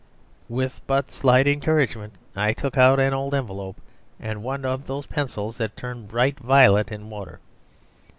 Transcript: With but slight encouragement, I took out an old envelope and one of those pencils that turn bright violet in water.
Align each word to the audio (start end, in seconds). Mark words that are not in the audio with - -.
With 0.49 0.81
but 0.87 1.11
slight 1.11 1.47
encouragement, 1.47 2.13
I 2.35 2.53
took 2.53 2.75
out 2.75 2.99
an 2.99 3.13
old 3.13 3.35
envelope 3.35 3.79
and 4.19 4.41
one 4.41 4.65
of 4.65 4.87
those 4.87 5.05
pencils 5.05 5.57
that 5.59 5.77
turn 5.77 6.07
bright 6.07 6.39
violet 6.39 6.91
in 6.91 7.11
water. 7.11 7.39